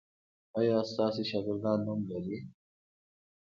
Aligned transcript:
ایا 0.57 0.77
ستاسو 0.91 1.21
شاګردان 1.29 1.79
نوم 1.85 1.99
لری؟ 2.09 2.37